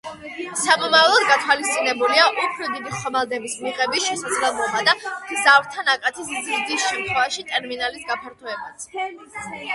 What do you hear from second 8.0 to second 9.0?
გაფართოებაც.